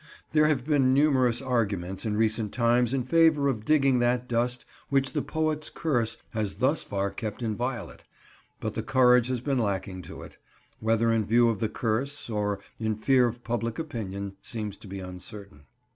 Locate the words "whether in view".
10.79-11.49